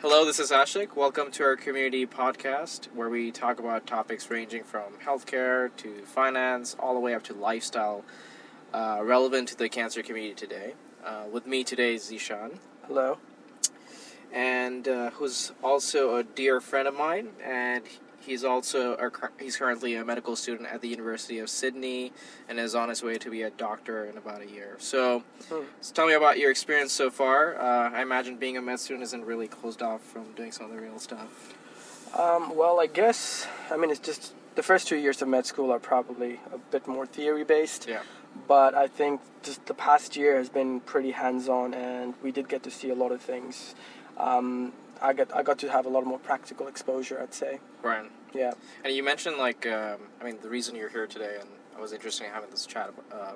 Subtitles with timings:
[0.00, 0.94] Hello, this is Ashik.
[0.94, 6.76] Welcome to our community podcast where we talk about topics ranging from healthcare to finance,
[6.78, 8.04] all the way up to lifestyle,
[8.74, 10.74] uh, relevant to the cancer community today.
[11.04, 13.18] Uh, with me today is Zishan, Hello.
[14.32, 17.84] and uh, who's also a dear friend of mine, and
[18.26, 19.10] he's also a,
[19.42, 22.12] he's currently a medical student at the University of Sydney,
[22.48, 24.76] and is on his way to be a doctor in about a year.
[24.78, 25.62] So, Hmm.
[25.80, 27.56] so tell me about your experience so far.
[27.56, 30.72] Uh, I imagine being a med student isn't really closed off from doing some of
[30.72, 31.54] the real stuff.
[32.18, 35.70] Um, well, I guess I mean it's just the first two years of med school
[35.72, 38.00] are probably a bit more theory based, Yeah.
[38.48, 42.48] but I think just the past year has been pretty hands on, and we did
[42.48, 43.74] get to see a lot of things.
[44.16, 47.60] Um, I got I got to have a lot more practical exposure, I'd say.
[47.82, 48.10] Right.
[48.34, 48.52] Yeah.
[48.84, 51.92] And you mentioned like um, I mean the reason you're here today, and I was
[51.92, 53.32] interested in having this chat, uh,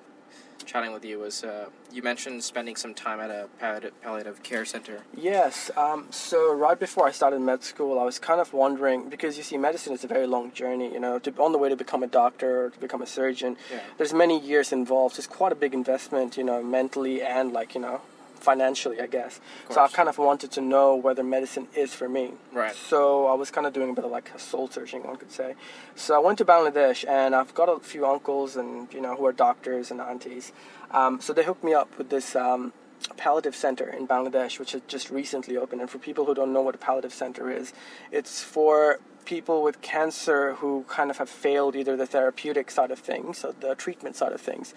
[0.64, 5.00] chatting with you was uh, you mentioned spending some time at a palliative, care center.
[5.16, 5.70] Yes.
[5.76, 9.42] Um, so right before I started med school, I was kind of wondering because you
[9.42, 10.92] see, medicine is a very long journey.
[10.92, 13.56] You know, to, on the way to become a doctor or to become a surgeon,
[13.70, 13.80] Yeah.
[13.98, 15.18] there's many years involved.
[15.18, 16.36] It's quite a big investment.
[16.36, 18.00] You know, mentally and like you know,
[18.40, 19.40] financially, I guess.
[19.70, 22.32] So I kind of wanted to know whether medicine is for me.
[22.52, 22.74] Right.
[22.74, 25.54] So I was kind of doing a bit of like soul searching, one could say.
[25.94, 29.26] So I went to Bangladesh, and I've got a few uncles and you know who
[29.26, 30.52] are doctors and aunties.
[30.90, 32.72] Um, so they hooked me up with this um,
[33.16, 35.80] palliative center in Bangladesh, which had just recently opened.
[35.80, 37.72] And for people who don't know what a palliative center is,
[38.10, 42.98] it's for people with cancer who kind of have failed either the therapeutic side of
[42.98, 44.74] things, so the treatment side of things,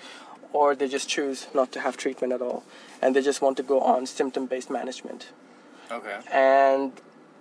[0.54, 2.64] or they just choose not to have treatment at all,
[3.02, 5.30] and they just want to go on symptom-based management.
[5.92, 6.20] Okay.
[6.32, 6.94] And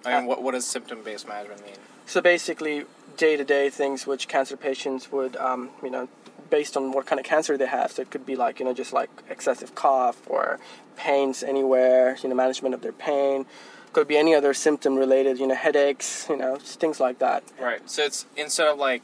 [0.05, 1.77] I mean, what what does symptom based management mean?
[2.07, 2.85] So basically,
[3.17, 6.09] day to day things which cancer patients would, um, you know,
[6.51, 7.93] based on what kind of cancer they have.
[7.93, 10.59] So it could be like, you know, just like excessive cough or
[10.97, 13.47] pains anywhere, you know, management of their pain.
[13.93, 17.45] Could be any other symptom related, you know, headaches, you know, just things like that.
[17.61, 17.89] Right.
[17.89, 19.03] So it's instead of like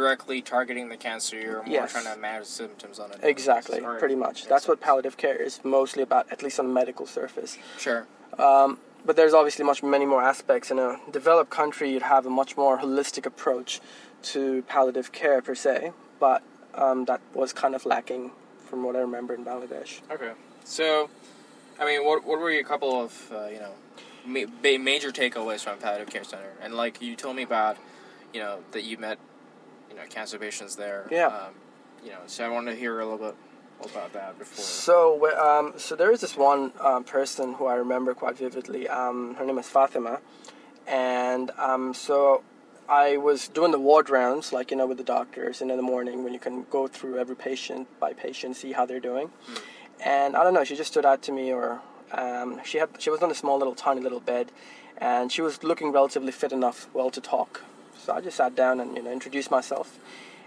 [0.00, 1.92] directly targeting the cancer, you're more Yes.
[1.92, 3.18] trying to manage symptoms on it.
[3.22, 3.98] Exactly, Alright.
[3.98, 4.36] pretty much.
[4.42, 7.56] Makes That's what palliative care is mostly about, at least on the medical surface.
[7.78, 8.06] Sure.
[8.38, 10.70] Um, but there's obviously much many more aspects.
[10.70, 13.80] In a developed country, you'd have a much more holistic approach
[14.32, 16.42] to palliative care per se, but
[16.74, 18.32] um, that was kind of lacking
[18.68, 20.00] from what I remember in Bangladesh.
[20.10, 20.32] Okay.
[20.64, 21.08] So,
[21.80, 23.72] I mean, what what were a couple of uh, you know
[24.26, 26.52] ma- major takeaways from palliative care center?
[26.60, 27.76] And like you told me about,
[28.34, 29.18] you know, that you met,
[29.90, 31.06] you know, cancer patients there.
[31.10, 31.26] Yeah.
[31.26, 31.54] Um,
[32.04, 33.36] you know, so I wanted to hear a little bit
[33.84, 34.64] about that before.
[34.64, 38.88] So, um, so there is this one um, person who I remember quite vividly.
[38.88, 40.20] Um, her name is Fatima,
[40.86, 42.42] and um, so
[42.88, 45.82] I was doing the ward rounds, like you know, with the doctors, and in the
[45.82, 49.30] morning when you can go through every patient by patient, see how they're doing.
[50.04, 51.80] And I don't know, she just stood out to me, or
[52.12, 54.52] um, she had she was on a small little tiny little bed,
[54.98, 57.62] and she was looking relatively fit enough, well, to talk.
[58.06, 59.98] So I just sat down and you know introduced myself,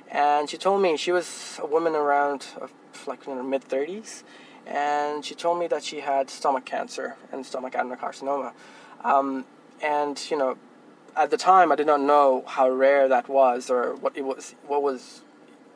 [0.09, 2.47] and she told me she was a woman around
[3.05, 4.23] like in her mid thirties,
[4.65, 8.53] and she told me that she had stomach cancer and stomach adenocarcinoma,
[9.03, 9.43] um,
[9.83, 10.57] and you know,
[11.17, 14.55] at the time I did not know how rare that was or what it was,
[14.65, 15.19] what was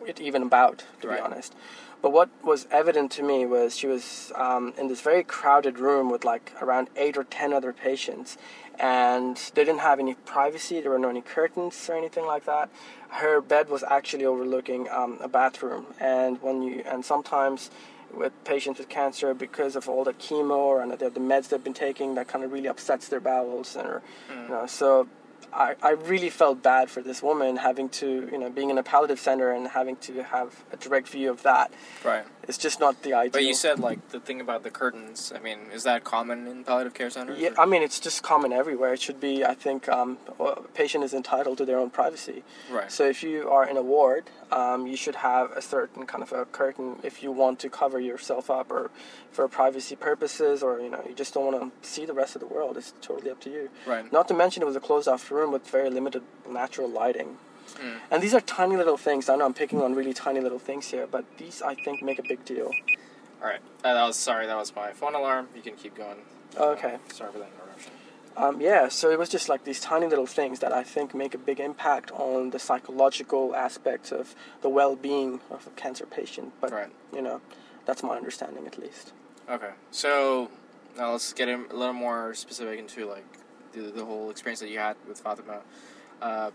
[0.07, 1.17] it even about, to Right.
[1.17, 1.53] be honest.
[2.03, 6.11] But what was evident to me was she was um, in this very crowded room
[6.11, 8.37] with like around eight or ten other patients,
[8.77, 10.81] and they didn't have any privacy.
[10.81, 12.69] There were no any curtains or anything like that.
[13.07, 17.71] Her bed was actually overlooking um, a bathroom, and when you and sometimes
[18.13, 21.73] with patients with cancer because of all the chemo and the, the meds they've been
[21.73, 25.07] taking that kind of really upsets their bowels and you know so
[25.51, 28.83] I, I really felt bad for this woman having to you know being in a
[28.83, 31.71] palliative center and having to have a direct view of that
[32.03, 32.25] right.
[32.47, 35.31] It's just not the ideal But you said like the thing about the curtains.
[35.35, 37.39] I mean, is that common in palliative care centers?
[37.39, 38.93] yeah, or- I mean, it's just common everywhere.
[38.93, 42.43] It should be, I think, um, a patient is entitled to their own privacy.
[42.71, 42.91] Right.
[42.91, 46.31] So if you are in a ward, um, you should have a certain kind of
[46.33, 48.91] a curtain if you want to cover yourself up or
[49.31, 52.39] for privacy purposes, or you know, you just don't want to see the rest of
[52.41, 52.77] the world.
[52.77, 53.69] It's totally up to you.
[53.87, 54.11] Right.
[54.11, 57.37] Not to mention, it was a closed-off room with very limited natural lighting.
[57.75, 57.99] Mm.
[58.11, 59.29] And these are tiny little things.
[59.29, 62.19] I know I'm picking on really tiny little things here, but these I think make
[62.19, 62.71] a big deal.
[63.41, 63.59] All right.
[63.83, 64.45] Uh, that was sorry.
[64.47, 65.47] That was my phone alarm.
[65.55, 66.17] You can keep going.
[66.57, 66.95] Okay.
[66.95, 67.91] Uh, sorry for that interruption.
[68.35, 71.35] Um, yeah, so it was just like these tiny little things that I think make
[71.35, 74.33] a big impact on the psychological aspects of
[74.63, 76.51] the well-being of a cancer patient.
[76.59, 76.89] But Right.
[77.13, 77.41] you know,
[77.85, 79.13] that's my understanding at least.
[79.47, 79.71] Okay.
[79.91, 80.49] So
[80.97, 83.25] now let's get a little more specific into like
[83.73, 85.61] the, the whole experience that you had with Fatima.
[86.21, 86.49] Uh,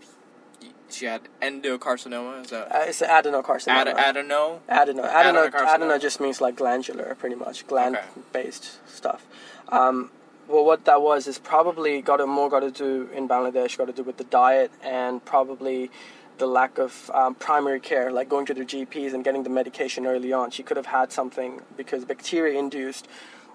[0.89, 2.43] she had endocarcinoma.
[2.43, 3.93] Is that Uh, it's an adenocarcinoma.
[3.93, 4.61] Ad- adeno?
[4.67, 5.03] Adeno.
[5.03, 5.75] Adeno, Adenocarcinoma.
[5.75, 9.25] adeno just means like glandular, pretty much, gland-based stuff.
[9.69, 10.11] Um,
[10.47, 13.85] Well, what that was is probably got to, more got to do in Bangladesh, got
[13.85, 15.91] to do with the diet and probably
[16.39, 20.07] the lack of um, primary care, like going to the GPs and getting the medication
[20.07, 20.49] early on.
[20.49, 23.07] She could have had something because bacteria induced,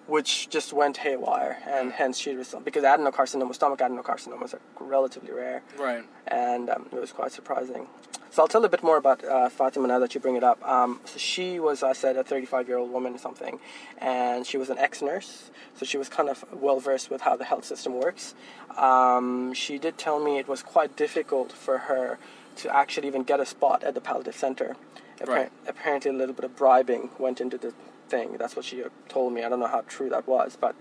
[0.06, 5.62] which just went haywire, and hence she was because adenocarcinoma, stomach adenocarcinomas are relatively rare,
[5.78, 6.04] Right.
[6.26, 7.86] and um, it was quite surprising.
[8.30, 10.60] So I'll tell a bit more about uh, Fatima now that you bring it up.
[10.68, 13.60] Um, so she was, I said, a 35-year-old woman or something,
[13.98, 17.44] and she was an ex-nurse, so she was kind of well versed with how the
[17.44, 18.34] health system works.
[18.76, 22.18] Um, she did tell me it was quite difficult for her
[22.56, 24.76] to actually even get a spot at the palliative center.
[25.20, 25.52] Appar- Right.
[25.68, 27.72] Apparently, a little bit of bribing went into the
[28.08, 28.36] thing.
[28.38, 29.42] That's what she uh, told me.
[29.42, 30.74] I don't know how true that was, but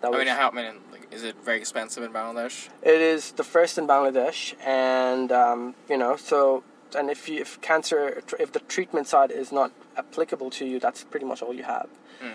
[0.00, 0.18] that I was.
[0.18, 0.50] mean, how?
[0.50, 2.68] I mean, like, is it very expensive in Bangladesh?
[2.82, 6.62] It is the first in Bangladesh, and um, you know, so
[6.96, 11.04] and if you, if cancer, if the treatment side is not applicable to you, that's
[11.04, 11.88] pretty much all you have.
[12.22, 12.32] Mm.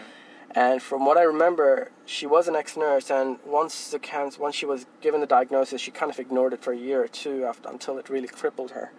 [0.55, 4.67] And from what I remember, she was an ex-nurse, and once the cancer, once she
[4.67, 7.69] was given the diagnosis, she kind of ignored it for a year or two after,
[7.69, 8.91] until it really crippled her.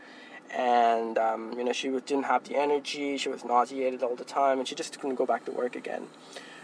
[0.50, 3.17] And um, you know, she didn't have the energy.
[3.17, 6.06] She was nauseated all the time, and she just couldn't go back to work again.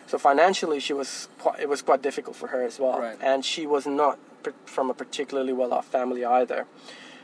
[0.07, 3.17] So financially, she was quite, it was quite difficult for her as well, Right.
[3.21, 4.19] and she was not
[4.65, 6.67] from a particularly well-off family either.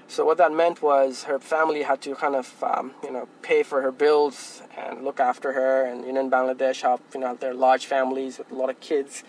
[0.08, 3.64] So what that meant was her family had to kind of um, you know pay
[3.64, 7.34] for her bills and look after her, and you know in Bangladesh, how you know
[7.34, 9.24] they're large families with a lot of kids.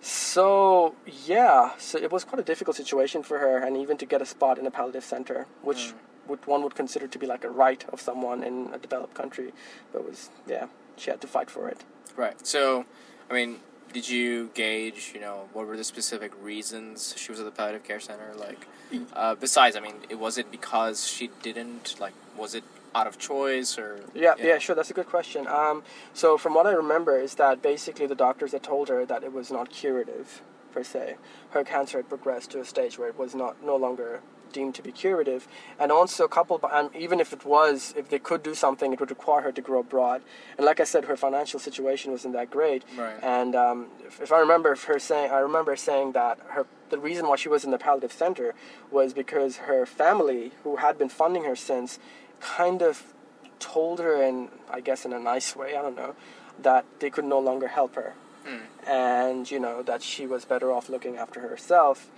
[0.00, 0.94] So
[1.26, 4.26] yeah, so it was quite a difficult situation for her, and even to get a
[4.26, 5.94] spot in a palliative center, which
[6.28, 9.52] would, one would consider to be like a right of someone in a developed country,
[9.92, 10.66] but was yeah,
[10.96, 11.84] she had to fight for it.
[12.16, 12.46] Right.
[12.46, 12.84] So,
[13.30, 13.60] I mean,
[13.92, 17.84] did you gauge, you know, what were the specific reasons she was at the palliative
[17.84, 18.32] care center?
[18.36, 18.66] Like,
[19.12, 22.14] uh, besides, I mean, it was it because she didn't like?
[22.36, 22.64] Was it
[22.94, 24.00] out of choice or?
[24.14, 24.58] Yeah, yeah, know?
[24.58, 24.76] sure.
[24.76, 25.46] That's a good question.
[25.46, 25.82] Um,
[26.14, 29.32] so from what I remember is that basically the doctors had told her that it
[29.32, 30.42] was not curative
[30.72, 31.16] per se.
[31.50, 34.20] Her cancer had progressed to a stage where it was not no longer
[34.52, 38.18] deemed to be curative, and also coupled, by, and even if it was, if they
[38.18, 40.22] could do something, it would require her to grow abroad.
[40.56, 42.84] And like I said, her financial situation wasn't that great.
[42.96, 43.14] Right.
[43.22, 47.26] And um, if, if I remember her saying, I remember saying that her the reason
[47.26, 48.54] why she was in the palliative center
[48.90, 51.98] was because her family, who had been funding her since,
[52.40, 53.14] kind of
[53.58, 56.14] told her, in I guess in a nice way, I don't know,
[56.60, 58.12] that they could no longer help her,
[58.46, 58.60] Mm.
[58.88, 62.10] and you know that she was better off looking after herself.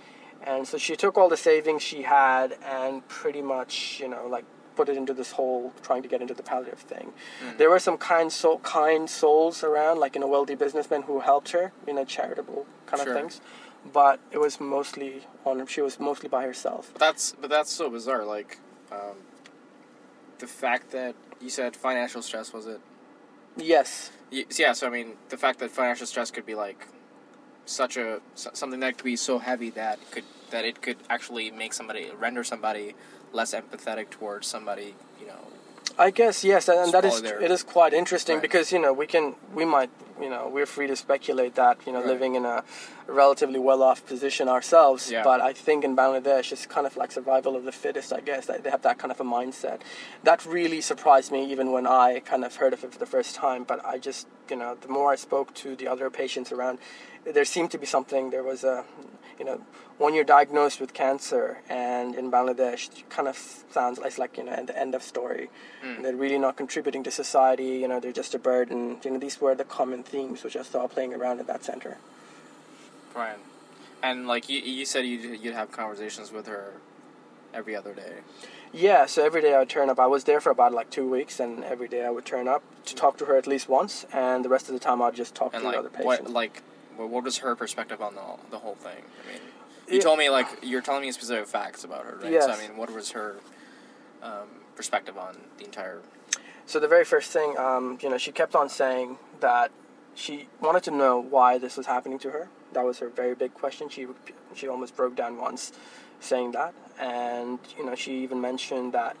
[0.43, 4.45] And so she took all the savings she had and pretty much, you know, like
[4.75, 7.13] put it into this whole trying to get into the palliative thing.
[7.43, 7.57] Mm.
[7.57, 11.51] There were some kind soul, kind souls around, like you know, wealthy businessmen who helped
[11.51, 13.13] her, you know, charitable kind Sure.
[13.13, 13.41] of things.
[13.91, 15.65] But it was mostly on.
[15.67, 16.89] She was mostly by herself.
[16.93, 18.25] But that's but that's so bizarre.
[18.25, 18.57] Like,
[18.91, 19.17] um,
[20.39, 22.81] the fact that you said financial stress was it?
[23.57, 24.11] Yes.
[24.31, 24.73] Y- Yeah.
[24.73, 26.87] So I mean, the fact that financial stress could be like
[27.65, 31.73] such a something that could be so heavy that could that it could actually make
[31.73, 32.95] somebody render somebody
[33.33, 34.95] less empathetic towards somebody.
[35.19, 35.39] You know.
[35.97, 38.41] I guess yes, and, that is their- it is quite interesting Right.
[38.41, 39.89] because you know we can we might
[40.21, 42.07] you know we're free to speculate that you know Right.
[42.13, 42.63] living in a
[43.07, 45.23] relatively well-off position ourselves, Yeah.
[45.23, 48.11] but I think in Bangladesh it's kind of like survival of the fittest.
[48.13, 49.81] I guess they have that kind of a mindset.
[50.23, 53.35] That really surprised me even when I kind of heard of it for the first
[53.35, 53.63] time.
[53.63, 56.79] But I just you know the more I spoke to the other patients around,
[57.25, 58.29] there seemed to be something.
[58.31, 58.85] There was a
[59.37, 59.59] you know,
[59.97, 63.35] when you're diagnosed with cancer and in Bangladesh, it kind of
[63.69, 65.49] sounds it's like, you know, at the end of story.
[65.85, 66.03] Mm.
[66.03, 68.97] They're really not contributing to society, you know, they're just a burden.
[69.03, 71.97] You know, these were the common themes which I saw playing around at that center.
[73.15, 73.37] Right.
[74.03, 76.73] And like you, you said, you'd you'd have conversations with her
[77.53, 78.17] every other day.
[78.73, 79.99] Yeah, so every day I would turn up.
[79.99, 82.61] I was there for about like two weeks, and every day I would turn up
[82.85, 85.33] to talk to her at least once, and the rest of the time I'd just
[85.33, 86.05] talk And to the like other patients.
[86.23, 86.61] what like
[86.97, 88.21] what what was her perspective on the
[88.51, 89.01] the whole thing?
[89.23, 89.41] I mean,
[89.87, 90.01] you Yeah.
[90.01, 92.31] told me like you're telling me specific facts about her, right?
[92.31, 92.45] Yes.
[92.45, 93.37] So I mean, what was her
[94.21, 96.01] um, perspective on the entire?
[96.67, 99.71] So the very first thing, um, you know, she kept on saying that
[100.15, 102.47] she wanted to know why this was happening to her.
[102.73, 103.89] That was her very big question.
[103.89, 104.07] She
[104.55, 105.71] she almost broke down once,
[106.19, 109.15] saying that, and you know, she even mentioned that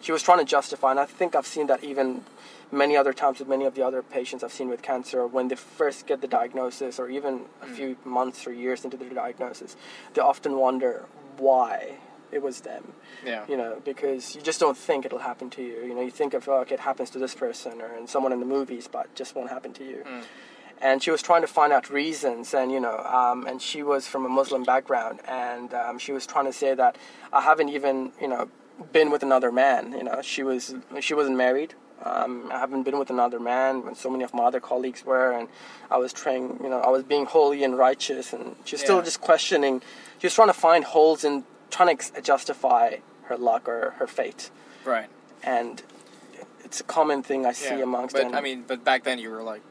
[0.00, 0.90] she was trying to justify.
[0.90, 2.24] And I think I've seen that even
[2.72, 5.26] many other times with many of the other patients I've seen with cancer.
[5.26, 7.74] When they first get the diagnosis, or even a Mm.
[7.76, 9.76] few months or years into their diagnosis,
[10.14, 11.04] they often wonder
[11.38, 11.98] why
[12.32, 12.92] it was them
[13.24, 13.44] Yeah.
[13.48, 15.84] you know, because you just don't think it'll happen to you.
[15.88, 18.32] You know, you think of, oh, okay, it happens to this person or and someone
[18.32, 20.04] in the movies, but it just won't happen to you.
[20.06, 20.24] Mm.
[20.82, 24.06] And she was trying to find out reasons, and you know, um, and she was
[24.06, 26.96] from a Muslim background, and um, she was trying to say that
[27.32, 28.48] I haven't even, you know,
[28.90, 29.92] been with another man.
[29.92, 31.74] You know, she was she wasn't married.
[32.02, 35.32] Um, I haven't been with another man when so many of my other colleagues were,
[35.32, 35.48] and
[35.90, 39.20] I was trying, you know, I was being holy and righteous, and she's still just
[39.20, 39.82] questioning.
[40.18, 44.50] She was trying to find holes in, trying to justify her luck or her fate,
[44.84, 45.08] Right.
[45.42, 45.82] and
[46.64, 47.82] it's a common thing I see Yeah.
[47.84, 48.14] amongst.
[48.16, 49.62] But I mean, but back then you were like,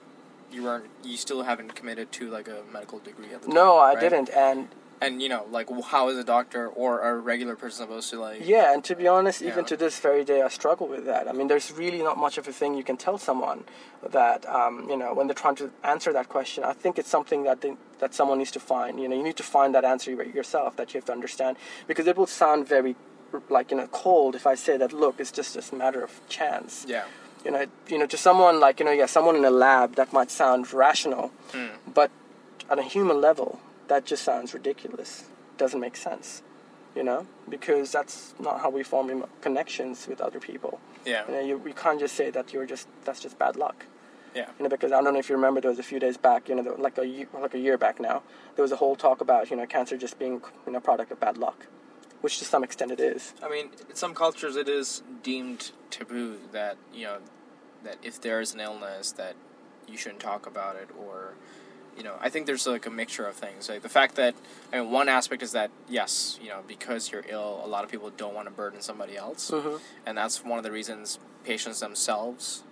[0.52, 3.56] you weren't, you still haven't committed to like a medical degree at the time.
[3.56, 4.00] no, I right?
[4.00, 4.70] didn't, and
[5.02, 8.46] And you know, like, how is a doctor or a regular person supposed to like?
[8.46, 11.30] Yeah, and to be honest, even to this very day, I struggle with that.
[11.30, 13.64] I mean, there's really not much of a thing you can tell someone
[14.18, 16.64] that um, you know when they're trying to answer that question.
[16.66, 19.00] I think it's something that they, that someone needs to find.
[19.00, 21.56] You know, you need to find that answer yourself that you have to understand
[21.88, 22.96] because it will sound very
[23.50, 24.92] like you know cold if I say that.
[24.92, 26.86] Look, it's just a matter of chance.
[26.90, 27.06] Yeah.
[27.46, 30.12] You know, you know, to someone like you know, yeah, someone in a lab that
[30.12, 31.70] might sound rational, Mm.
[31.94, 32.12] but
[32.70, 35.26] on a human level, that just sounds ridiculous.
[35.58, 36.42] Doesn't make sense,
[36.96, 40.80] you know, because that's not how we form connections with other people.
[41.06, 41.26] Yeah.
[41.28, 43.86] You know, you, you can't just say that you're just that's just bad luck.
[44.34, 44.48] Yeah.
[44.58, 46.50] You know, because I don't know if you remember, there was a few days back,
[46.50, 48.22] you know, like a year, like a year back now,
[48.56, 51.12] there was a whole talk about you know cancer just being you know a product
[51.12, 51.68] of bad luck,
[52.22, 53.34] which to some extent it is.
[53.44, 57.18] I mean, in some cultures it is deemed taboo that you know
[57.84, 59.36] that if there is an illness that
[59.88, 61.34] you shouldn't talk about it or
[62.00, 64.34] you know I think there's like a mixture of things like the fact that
[64.74, 67.92] I mean one aspect is that yes you know because you're ill a lot of
[67.92, 69.78] people don't want to burden somebody else Mm-hmm.
[70.06, 72.64] and that's one of the reasons patients themselves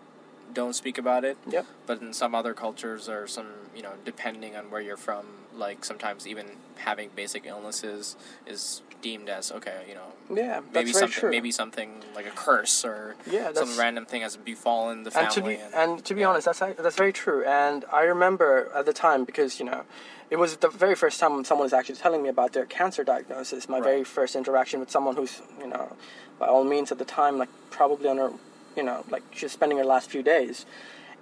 [0.53, 1.65] don't speak about it Yep.
[1.85, 5.25] but in some other cultures or some you know depending on where you're from
[5.57, 6.45] like sometimes even
[6.75, 11.29] having basic illnesses is deemed as okay you know Yeah, that's maybe very something true.
[11.31, 15.33] maybe something like a curse or Yeah, some random thing has befallen the and family
[15.35, 16.29] to be and, and to be yeah.
[16.29, 17.43] honest, that's that's very true.
[17.45, 19.83] And I remember at the time because you know,
[20.29, 23.69] it was the very first time someone was actually telling me about their cancer diagnosis.
[23.69, 23.83] My Right.
[23.91, 25.95] very first interaction with someone who's you know,
[26.39, 28.31] by all means at the time like probably on her,
[28.75, 30.65] you know, like she was spending her last few days,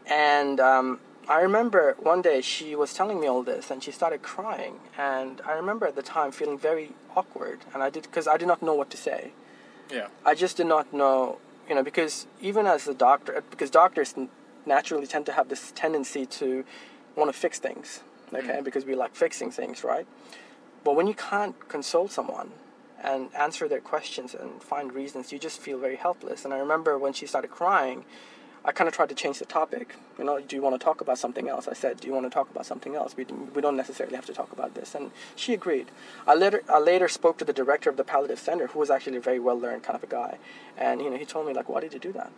[0.08, 4.22] and um, I remember one day she was telling me all this and she started
[4.22, 8.38] crying, and I remember at the time feeling very awkward, and I did because I
[8.38, 9.32] did not know what to say.
[9.91, 11.38] yeah I just did not know,
[11.70, 14.13] you know, because even as a doctor, because doctors
[14.65, 16.63] naturally tend to have this tendency to
[17.15, 18.01] want to fix things,
[18.34, 18.63] okay, Mm.
[18.63, 20.08] because we like fixing things, right?
[20.84, 22.50] But when you can't console someone
[23.03, 26.46] and answer their questions and find reasons, you just feel very helpless.
[26.46, 28.05] And I remember when she started crying,
[28.68, 29.96] I kind of tried to change the topic.
[30.18, 31.68] You know, do you want to talk about something else?
[31.68, 33.16] I said, do you want to talk about something else?
[33.16, 34.96] We, we don't necessarily have to talk about this.
[34.96, 35.92] And she agreed.
[36.26, 39.18] I later, I later spoke to the director of the palliative center, who was actually
[39.18, 40.40] a very well learned kind of a guy.
[40.78, 42.32] And, you know, he told me, like, why did you do that?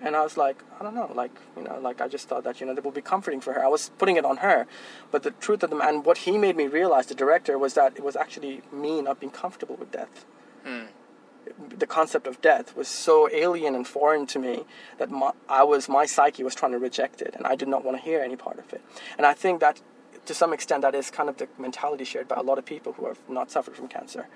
[0.00, 2.60] And I was like, I don't know, like, you know, like I just thought that,
[2.60, 3.64] you know, that would be comforting for her.
[3.64, 4.66] I was putting it on her.
[5.12, 7.96] But the truth of the and what he made me realize, the director, was that
[7.96, 10.24] it was actually me not being comfortable with death.
[11.82, 14.54] The concept of death was so alien and foreign to me
[14.98, 17.84] that my, I was my psyche was trying to reject it, and I did not
[17.84, 18.80] want to hear any part of it.
[19.18, 19.80] And I think that,
[20.26, 22.90] to some extent, that is kind of the mentality shared by a lot of people
[22.92, 24.28] who have not suffered from cancer.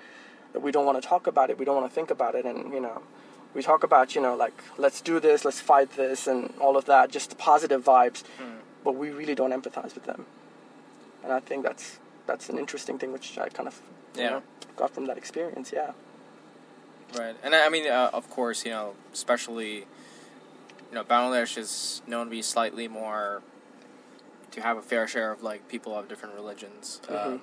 [0.51, 2.43] That we don't want to talk about it, we don't want to think about it,
[2.45, 3.01] and you know,
[3.55, 6.83] we talk about you know like let's do this, let's fight this, and all of
[6.91, 8.57] that, just positive vibes, Hmm.
[8.85, 10.25] but we really don't empathize with them.
[11.23, 11.85] And I think that's
[12.29, 13.75] that's an interesting thing which I kind of
[14.15, 14.41] you know,
[14.75, 15.71] got from that experience.
[15.71, 15.91] Yeah.
[17.15, 19.85] Right and I I mean uh, of course you know especially
[20.89, 23.41] you know Bangladesh is known to be slightly more
[24.51, 27.25] to have a fair share of like people of different religions Mhm.
[27.25, 27.41] um,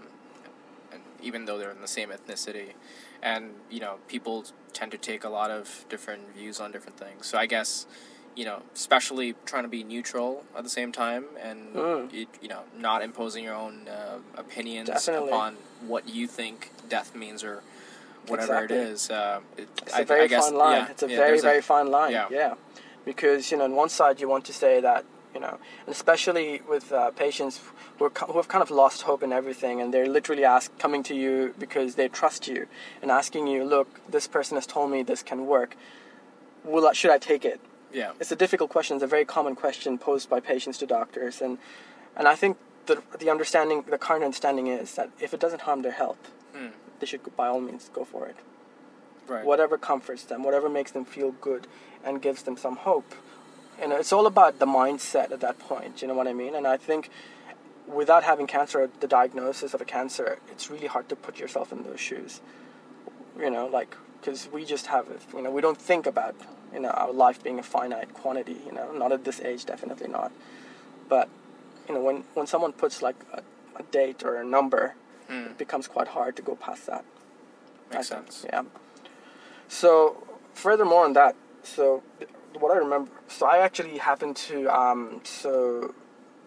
[0.93, 2.73] and even though they're in the same ethnicity
[3.23, 7.27] and you know people tend to take a lot of different views on different things
[7.27, 7.87] so I guess
[8.37, 12.13] you know especially trying to be neutral at the same time and Mm.
[12.13, 15.31] you, you know not imposing your own uh, opinions Definitely.
[15.31, 15.57] upon
[15.87, 17.63] what you think death means or
[18.29, 18.77] whatever Exactly.
[18.77, 20.77] it is uh, it, It's I- a very guess- fine line.
[20.79, 22.13] yeah, it's a yeah, very, very fine line.
[22.13, 22.29] yeah.
[22.31, 22.55] Yeah.
[23.05, 25.05] Because, you know, on one side you want to say that,
[25.35, 27.61] you know, and especially with uh, patients
[27.99, 31.03] who, are, who have kind of lost hope in everything and they're literally ask, coming
[31.03, 32.67] to you because they trust you
[33.03, 35.77] and asking you, look, this person has told me this can work.
[36.65, 37.61] Will I, should I take it?
[37.93, 38.97] yeah It's a difficult question.
[38.97, 41.43] It's a very common question posed by patients to doctors.
[41.43, 41.59] And,
[42.17, 45.83] and I think the, the understanding, the current understanding is that if it doesn't harm
[45.83, 46.69] their health, Hmm.
[47.05, 48.37] They should by all means go for it
[49.29, 51.67] right whatever comforts them, whatever makes them feel good
[52.05, 53.15] and gives them some hope.
[53.81, 56.03] You know, it's all about the mindset at that point.
[56.03, 56.55] You know what I mean?
[56.55, 57.11] And I think
[57.87, 61.83] without having cancer, the diagnosis of a cancer, it's really hard to put yourself in
[61.83, 62.41] those shoes.
[63.39, 65.21] You know, like because we just have it.
[65.35, 66.37] You know, we don't think about
[66.73, 68.59] you know our life being a finite quantity.
[68.65, 70.31] You know, not at this age, definitely not.
[71.09, 71.29] But
[71.89, 73.43] you know, when when someone puts like a,
[73.77, 74.95] a date or a number,
[75.29, 75.47] Hmm.
[75.47, 77.05] it becomes quite hard to go past that.
[77.91, 78.63] makes I think, sense Yeah.
[79.69, 82.03] So, furthermore on that, so
[82.59, 85.95] what I remember, so I actually happened to, um, so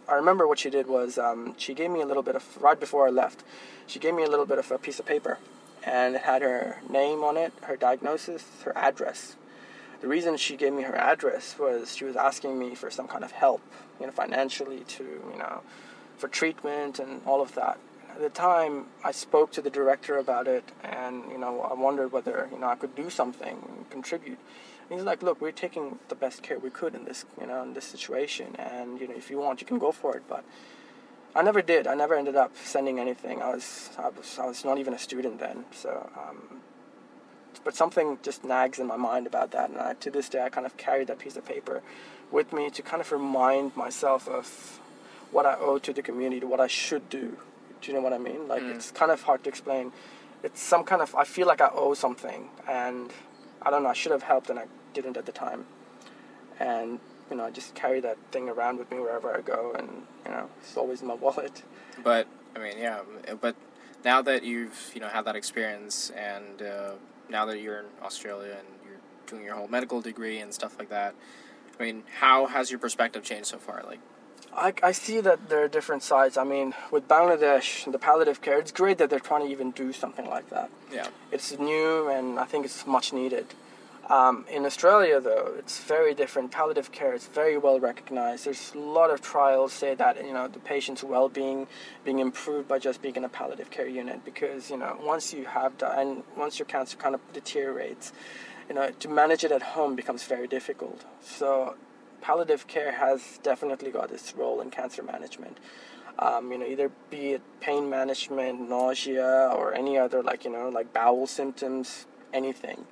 [0.08, 2.80] I remember what she did was um, she gave me a little bit of, right
[2.80, 3.44] before I left,
[3.88, 5.40] she gave me a little bit of a piece of paper
[5.84, 9.36] and it had her name on it, her diagnosis, her address.
[10.02, 13.24] The reason she gave me her address was she was asking me for some kind
[13.24, 13.62] of help,
[14.00, 15.62] you know, financially to, you know,
[16.18, 17.80] for treatment and all of that.
[18.18, 22.12] At the time, I spoke to the director about it, and you know, I wondered
[22.12, 24.40] whether you know I could do something, and contribute.
[24.90, 27.62] And he's like, "Look, we're taking the best care we could in this, you know,
[27.62, 30.44] in this situation, and you know, if you want, you can go for it." But
[31.36, 31.86] I never did.
[31.86, 33.44] I never ended up sending anything.
[33.44, 35.66] I was, I was, I was not even a student then.
[35.72, 36.62] So, um,
[37.64, 40.50] but something just nags in my mind about that, and I, to this day, I
[40.50, 41.84] kind of carry that piece of paper
[42.32, 44.80] with me to kind of remind myself of
[45.32, 47.38] what I owe to the community, what I should do.
[47.82, 48.48] Do you know what I mean?
[48.48, 48.76] Like Mm.
[48.76, 49.92] it's kind of hard to explain.
[50.44, 53.12] It's some kind of I feel like I owe something, and
[53.62, 53.90] I don't know.
[53.90, 55.66] I should have helped, and I didn't at the time.
[56.60, 59.90] And you know, I just carry that thing around with me wherever I go, and
[60.26, 61.64] you know, it's always in my wallet.
[62.04, 63.02] But I mean, yeah.
[63.40, 63.56] But
[64.06, 66.92] now that you've you know had that experience, and uh,
[67.30, 70.90] now that you're in Australia and you're doing your whole medical degree and stuff like
[70.90, 71.14] that,
[71.80, 73.84] I mean, how has your perspective changed so far?
[73.86, 74.00] Like,
[74.58, 76.36] I, I see that there are different sides.
[76.36, 79.94] I mean, with Bangladesh, the palliative care, it's great that they're trying to even do
[79.94, 80.72] something like that.
[80.92, 83.46] yeah, It's new and I think it's much needed.
[84.10, 86.50] Um, in Australia, though, it's very different.
[86.50, 88.46] Palliative care is very well recognized.
[88.46, 91.68] There's a lot of trials say that you know the patient's well-being
[92.06, 95.44] being improved by just being in a palliative care unit because you know once you
[95.44, 98.14] have that and once your cancer kind of deteriorates,
[98.70, 101.04] you know to manage it at home becomes very difficult.
[101.22, 101.76] So
[102.22, 105.58] palliative care has definitely got its role in cancer management.
[106.20, 110.70] Um, you know, either be it pain management, nausea, or any other like you know
[110.70, 112.86] like bowel symptoms, anything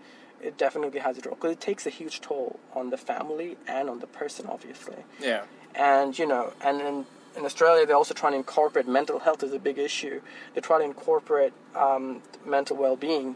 [0.46, 3.90] it definitely has a role because it takes a huge toll on the family and
[3.90, 4.98] on the person, obviously.
[5.20, 7.06] yeah, And you know, and in,
[7.36, 10.22] in Australia, they're also trying to incorporate mental health as a big issue.
[10.54, 13.36] They try to incorporate um, mental well-being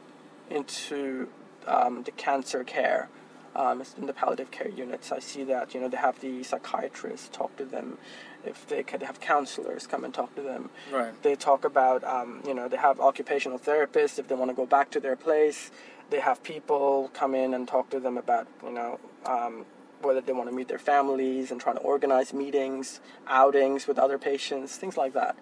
[0.49, 1.29] into
[1.67, 3.09] um, the cancer care.
[3.55, 7.29] Um, in the palliative care units, I see that you know they have the psychiatrists
[7.29, 7.97] talk to them,
[8.45, 10.69] if they could have counselors come and talk to them.
[10.91, 14.55] right, They talk about, um, you know, they have occupational therapists if they want to
[14.55, 15.71] go back to their place.
[16.09, 19.65] They have people come in and talk to them about, you know, um,
[20.01, 24.17] whether they want to meet their families and try to organize meetings, outings with other
[24.17, 25.35] patients, things like that.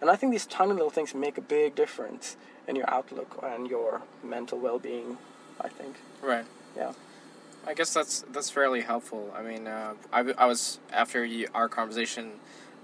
[0.00, 2.36] And I think these tiny little things make a big difference
[2.66, 5.18] in your outlook and your mental well-being.
[5.60, 6.46] I think, right.
[6.74, 6.92] yeah.
[7.66, 9.32] I guess that's that's fairly helpful.
[9.36, 12.32] I mean, uh, I, I was after you, our conversation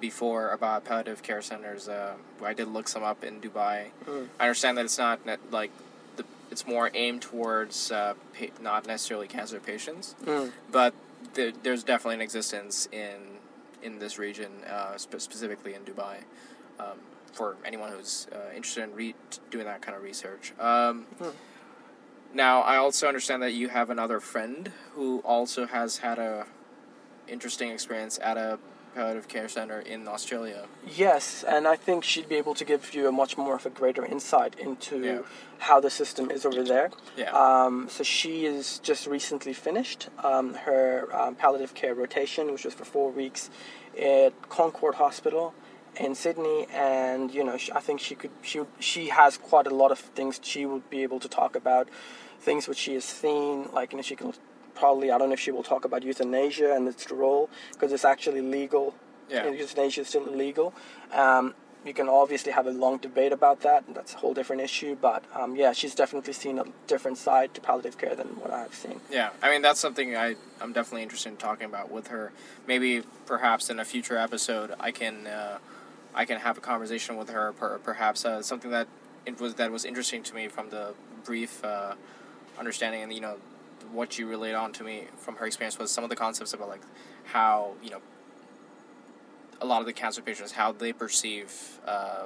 [0.01, 1.89] before about palliative care centers.
[1.89, 3.87] Uh, I did look some up in Dubai.
[4.07, 4.29] Mm.
[4.39, 5.71] I understand that it's not like
[6.17, 10.53] the, it's more aimed towards uh, pa- not necessarily cancer patients, Mm.
[10.71, 10.93] but
[11.35, 13.39] the, there's definitely an existence in
[13.83, 16.17] in this region, uh, spe- specifically in Dubai,
[16.81, 16.99] um,
[17.33, 19.15] for anyone who's uh, interested in re-
[19.51, 20.53] doing that kind of research.
[20.61, 21.31] Um, Hmm.
[22.35, 26.47] Now, I also understand that you have another friend who also has had a
[27.29, 28.59] interesting experience at a
[28.95, 30.65] palliative care center in Australia.
[30.87, 33.71] Yes, and I think she'd be able to give you a much more of a
[33.71, 35.19] greater insight into Yeah.
[35.59, 36.91] how the system is over there.
[37.17, 37.31] Yeah.
[37.33, 42.73] Um, so she is just recently finished um, her um, palliative care rotation, which was
[42.75, 43.51] for four weeks
[44.01, 45.53] at Concord Hospital
[45.99, 49.75] in Sydney, and you know, she, I think she could she she has quite a
[49.75, 51.89] lot of things she would be able to talk about,
[52.41, 54.33] things which she has seen, like you know, she can
[54.75, 58.05] probably I don't know if she will talk about euthanasia and its role because it's
[58.05, 58.95] actually legal.
[59.29, 59.51] Yeah.
[59.51, 60.73] Euthanasia is still illegal.
[61.13, 61.55] Um,
[61.85, 63.85] you can obviously have a long debate about that.
[63.95, 64.97] That's a whole different issue.
[65.01, 68.75] But um, yeah, she's definitely seen a different side to palliative care than what I've
[68.75, 69.01] seen.
[69.11, 72.33] Yeah, I mean that's something I I'm definitely interested in talking about with her.
[72.67, 75.59] Maybe perhaps in a future episode I can uh,
[76.17, 77.53] I can have a conversation with her.
[77.53, 78.89] Per, perhaps uh, something that
[79.27, 81.95] it was that was interesting to me from the brief uh,
[82.59, 83.37] understanding and you know
[83.93, 86.69] what you relayed on to me from her experience was some of the concepts about
[86.69, 86.83] like
[87.25, 88.01] how you know
[89.61, 92.25] a lot of the cancer patients how they perceive uh,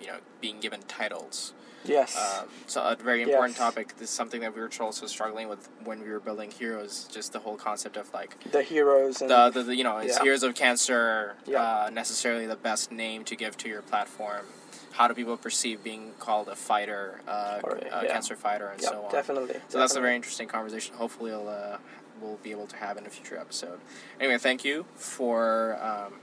[0.00, 1.54] you know being given titles.
[1.84, 2.16] Yes.
[2.40, 3.58] Um, so a very important Yes.
[3.58, 3.96] topic.
[3.96, 7.08] This is something that we were also struggling with when we were building Heroes.
[7.10, 10.16] Just the whole concept of like the heroes and the, the, the you know is
[10.16, 10.22] Yeah.
[10.22, 11.62] Heroes of Cancer Yeah.
[11.62, 14.46] uh, necessarily the best name to give to your platform?
[14.92, 18.12] How do people perceive being called a fighter, uh, Or, a yeah.
[18.12, 19.12] cancer fighter, and yeah, so on?
[19.12, 19.56] definitely.
[19.68, 20.94] So that's a very interesting conversation.
[20.96, 21.78] Hopefully, we'll, uh,
[22.20, 23.78] we'll be able to have in a future episode.
[24.18, 26.14] Anyway, thank you for um,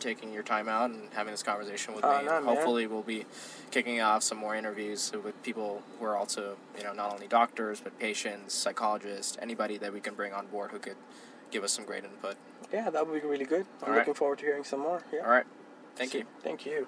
[0.00, 2.24] taking your time out and having this conversation with Oh, me.
[2.26, 2.54] no, and man.
[2.54, 3.24] hopefully, we'll be
[3.70, 7.80] kicking off some more interviews with people who are also, you know, not only doctors
[7.80, 10.96] but patients, psychologists, anybody that we can bring on board who could
[11.50, 12.36] give us some great input.
[12.72, 13.66] Yeah, that would be really good.
[13.82, 13.98] I'm All right.
[13.98, 15.02] looking forward to hearing some more.
[15.12, 15.20] Yeah.
[15.20, 15.46] All right.
[15.94, 16.24] Thank you.
[16.42, 16.86] Thank you.